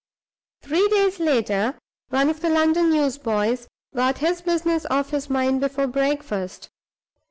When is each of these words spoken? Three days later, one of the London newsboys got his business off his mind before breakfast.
Three 0.63 0.87
days 0.87 1.19
later, 1.19 1.77
one 2.09 2.31
of 2.31 2.39
the 2.39 2.49
London 2.49 2.89
newsboys 2.89 3.67
got 3.95 4.17
his 4.17 4.41
business 4.41 4.83
off 4.89 5.11
his 5.11 5.29
mind 5.29 5.61
before 5.61 5.85
breakfast. 5.85 6.69